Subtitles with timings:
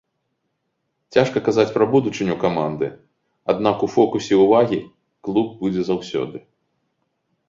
[1.15, 2.89] Цяжка казаць пра будучыню каманды,
[3.53, 4.79] аднак у фокусе ўвагі
[5.29, 6.37] клуб будзе заўсёды.